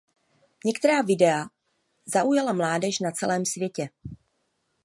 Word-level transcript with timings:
Některá 0.65 1.01
videa 1.01 1.45
zaujala 2.05 2.53
mládež 2.53 2.99
na 2.99 3.11
celém 3.11 3.45
světě. 3.45 3.89